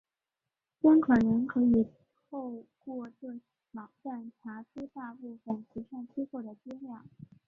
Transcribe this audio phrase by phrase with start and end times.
[0.81, 1.85] 捐款人可以
[2.31, 3.39] 透过这
[3.73, 7.03] 网站查出大部份慈善机构的资料。